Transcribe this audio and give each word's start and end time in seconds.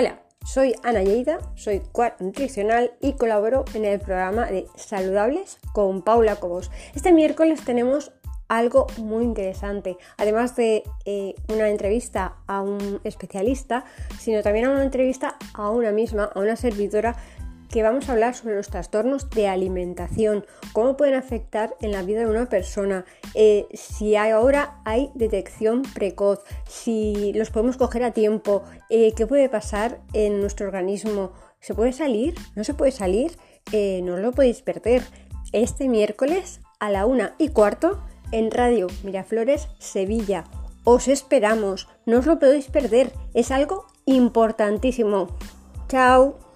Hola, 0.00 0.20
soy 0.46 0.76
Ana 0.84 1.02
Lleida, 1.02 1.40
soy 1.56 1.82
coach 1.90 2.12
nutricional 2.20 2.92
y 3.00 3.14
colaboro 3.14 3.64
en 3.74 3.84
el 3.84 3.98
programa 3.98 4.46
de 4.46 4.68
Saludables 4.76 5.58
con 5.72 6.02
Paula 6.02 6.36
Cobos. 6.36 6.70
Este 6.94 7.10
miércoles 7.10 7.64
tenemos 7.64 8.12
algo 8.46 8.86
muy 8.98 9.24
interesante, 9.24 9.96
además 10.16 10.54
de 10.54 10.84
eh, 11.04 11.34
una 11.48 11.68
entrevista 11.68 12.36
a 12.46 12.62
un 12.62 13.00
especialista, 13.02 13.86
sino 14.20 14.40
también 14.40 14.68
una 14.68 14.84
entrevista 14.84 15.36
a 15.52 15.68
una 15.70 15.90
misma, 15.90 16.30
a 16.32 16.38
una 16.38 16.54
servidora 16.54 17.16
que 17.70 17.82
vamos 17.82 18.08
a 18.08 18.12
hablar 18.12 18.34
sobre 18.34 18.56
los 18.56 18.68
trastornos 18.68 19.28
de 19.30 19.48
alimentación, 19.48 20.44
cómo 20.72 20.96
pueden 20.96 21.14
afectar 21.14 21.74
en 21.80 21.92
la 21.92 22.02
vida 22.02 22.20
de 22.20 22.26
una 22.26 22.48
persona, 22.48 23.04
eh, 23.34 23.66
si 23.74 24.16
ahora 24.16 24.80
hay 24.84 25.10
detección 25.14 25.82
precoz, 25.82 26.40
si 26.66 27.32
los 27.34 27.50
podemos 27.50 27.76
coger 27.76 28.04
a 28.04 28.12
tiempo, 28.12 28.62
eh, 28.90 29.12
qué 29.14 29.26
puede 29.26 29.48
pasar 29.48 30.00
en 30.12 30.40
nuestro 30.40 30.66
organismo, 30.66 31.32
¿se 31.60 31.74
puede 31.74 31.92
salir? 31.92 32.34
¿No 32.54 32.64
se 32.64 32.74
puede 32.74 32.92
salir? 32.92 33.36
Eh, 33.72 34.00
no 34.02 34.16
lo 34.16 34.32
podéis 34.32 34.62
perder. 34.62 35.02
Este 35.52 35.88
miércoles 35.88 36.60
a 36.78 36.90
la 36.90 37.06
una 37.06 37.34
y 37.38 37.48
cuarto 37.48 38.02
en 38.32 38.50
Radio 38.50 38.86
Miraflores 39.02 39.68
Sevilla. 39.78 40.44
Os 40.84 41.08
esperamos, 41.08 41.88
no 42.06 42.18
os 42.18 42.26
lo 42.26 42.38
podéis 42.38 42.68
perder, 42.68 43.12
es 43.34 43.50
algo 43.50 43.86
importantísimo. 44.06 45.28
Chao. 45.88 46.47